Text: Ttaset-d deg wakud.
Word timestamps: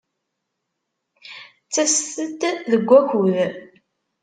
Ttaset-d 1.65 2.41
deg 2.71 2.83
wakud. 2.89 3.35